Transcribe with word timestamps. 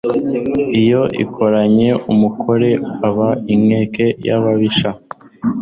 Iyo 0.81 1.01
yikoranye 1.17 1.89
umukore 2.11 2.69
aba 3.07 3.29
inkeke 3.53 4.05
y' 4.27 4.33
ababisha; 4.37 4.89